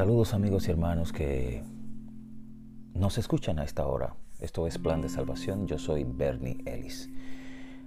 [0.00, 1.62] Saludos amigos y hermanos que
[2.94, 4.14] nos escuchan a esta hora.
[4.38, 5.66] Esto es Plan de Salvación.
[5.66, 7.10] Yo soy Bernie Ellis.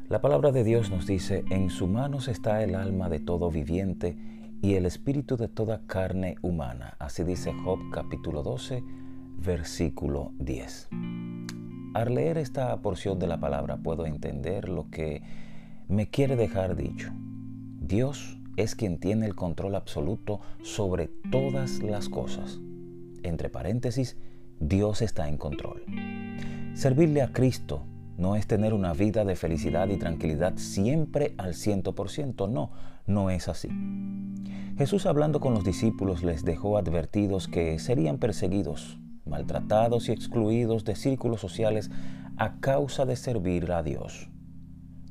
[0.09, 4.15] La palabra de Dios nos dice, en su manos está el alma de todo viviente
[4.61, 6.97] y el espíritu de toda carne humana.
[6.99, 8.83] Así dice Job capítulo 12,
[9.39, 10.89] versículo 10.
[11.95, 15.23] Al leer esta porción de la palabra puedo entender lo que
[15.87, 17.11] me quiere dejar dicho.
[17.81, 22.59] Dios es quien tiene el control absoluto sobre todas las cosas.
[23.23, 24.17] Entre paréntesis,
[24.59, 25.83] Dios está en control.
[26.73, 27.85] Servirle a Cristo
[28.17, 32.71] no es tener una vida de felicidad y tranquilidad siempre al ciento por ciento, no,
[33.07, 33.69] no es así.
[34.77, 40.95] Jesús hablando con los discípulos les dejó advertidos que serían perseguidos, maltratados y excluidos de
[40.95, 41.91] círculos sociales
[42.37, 44.32] a causa de servir a Dios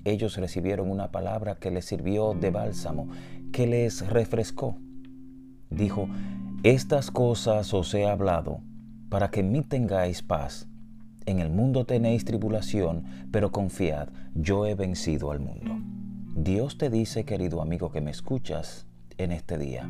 [0.05, 3.09] ellos recibieron una palabra que les sirvió de bálsamo,
[3.53, 4.77] que les refrescó.
[5.71, 6.09] Dijo,
[6.63, 8.61] estas cosas os he hablado
[9.09, 10.69] para que en mí tengáis paz.
[11.27, 15.79] En el mundo tenéis tribulación, pero confiad, yo he vencido al mundo.
[16.35, 18.87] Dios te dice, querido amigo que me escuchas,
[19.25, 19.89] en este día.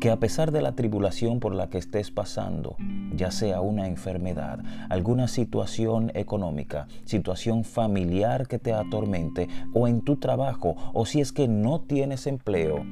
[0.00, 2.76] Que a pesar de la tribulación por la que estés pasando,
[3.14, 10.16] ya sea una enfermedad, alguna situación económica, situación familiar que te atormente, o en tu
[10.16, 12.84] trabajo, o si es que no tienes empleo,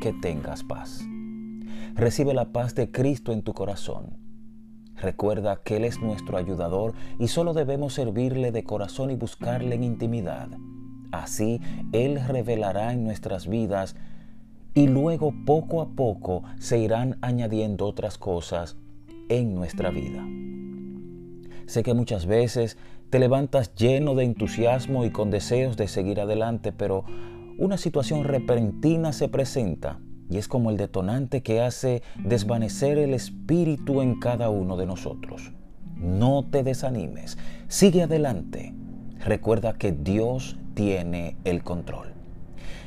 [0.00, 1.04] que tengas paz.
[1.94, 4.16] Recibe la paz de Cristo en tu corazón.
[4.96, 9.84] Recuerda que Él es nuestro ayudador y solo debemos servirle de corazón y buscarle en
[9.84, 10.48] intimidad.
[11.10, 11.60] Así
[11.92, 13.96] Él revelará en nuestras vidas
[14.74, 18.76] y luego poco a poco se irán añadiendo otras cosas
[19.28, 20.26] en nuestra vida.
[21.66, 22.76] Sé que muchas veces
[23.10, 27.04] te levantas lleno de entusiasmo y con deseos de seguir adelante, pero
[27.58, 34.02] una situación repentina se presenta y es como el detonante que hace desvanecer el espíritu
[34.02, 35.52] en cada uno de nosotros.
[35.96, 37.38] No te desanimes,
[37.68, 38.74] sigue adelante.
[39.20, 42.14] Recuerda que Dios tiene el control.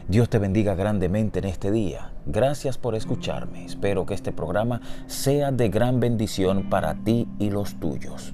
[0.09, 2.13] Dios te bendiga grandemente en este día.
[2.25, 3.65] Gracias por escucharme.
[3.65, 8.33] Espero que este programa sea de gran bendición para ti y los tuyos.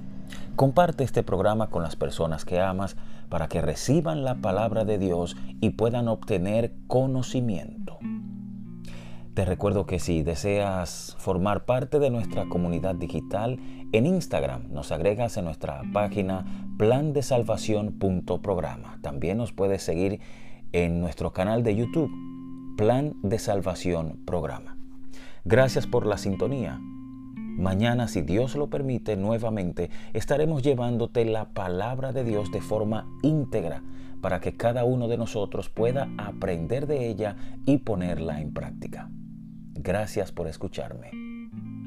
[0.55, 2.95] Comparte este programa con las personas que amas
[3.27, 7.97] para que reciban la palabra de Dios y puedan obtener conocimiento.
[9.33, 13.57] Te recuerdo que si deseas formar parte de nuestra comunidad digital,
[13.93, 16.45] en Instagram nos agregas en nuestra página
[16.77, 18.99] plan de salvación.programa.
[19.01, 20.19] También nos puedes seguir
[20.73, 22.11] en nuestro canal de YouTube,
[22.75, 24.75] Plan de Salvación Programa.
[25.45, 26.79] Gracias por la sintonía.
[26.81, 33.83] Mañana, si Dios lo permite, nuevamente estaremos llevándote la palabra de Dios de forma íntegra
[34.21, 37.35] para que cada uno de nosotros pueda aprender de ella
[37.67, 39.09] y ponerla en práctica.
[39.75, 41.11] Gracias por escucharme.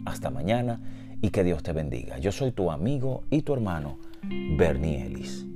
[0.04, 0.80] Hasta mañana
[1.20, 2.18] y que Dios te bendiga.
[2.18, 5.55] Yo soy tu amigo y tu hermano, Bernie Ellis.